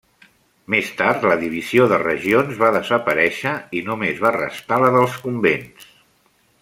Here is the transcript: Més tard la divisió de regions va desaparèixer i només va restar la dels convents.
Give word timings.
Més 0.73 0.87
tard 1.01 1.27
la 1.31 1.35
divisió 1.43 1.85
de 1.91 1.99
regions 2.03 2.57
va 2.63 2.71
desaparèixer 2.77 3.53
i 3.81 3.85
només 3.91 4.25
va 4.25 4.33
restar 4.39 4.81
la 4.85 4.91
dels 4.97 5.21
convents. 5.27 5.87